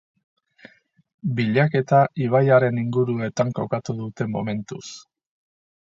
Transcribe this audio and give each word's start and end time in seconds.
Bilaketa 1.41 2.01
ibaiaren 2.29 2.83
inguruetan 2.87 3.55
kokatu 3.61 3.99
dute 4.05 4.31
momentuz. 4.39 4.85